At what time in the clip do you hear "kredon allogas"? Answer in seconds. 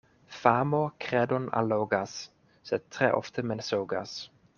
1.03-2.15